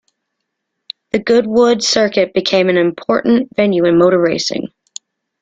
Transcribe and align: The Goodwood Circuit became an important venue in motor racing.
The 1.11 1.19
Goodwood 1.19 1.83
Circuit 1.83 2.33
became 2.33 2.69
an 2.69 2.77
important 2.77 3.55
venue 3.55 3.85
in 3.85 3.99
motor 3.99 4.17
racing. 4.19 4.69